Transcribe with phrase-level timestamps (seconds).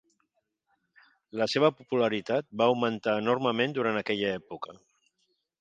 [1.41, 4.79] La seva popularitat va augmentar enormement durant aquella època.